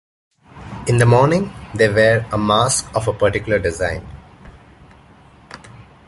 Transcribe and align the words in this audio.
In 0.87 0.97
the 0.97 1.05
morning, 1.05 1.53
they 1.75 1.87
wear 1.87 2.25
a 2.31 2.37
mask 2.39 2.89
of 2.95 3.07
a 3.07 3.13
particular 3.13 3.59
design. 3.59 4.03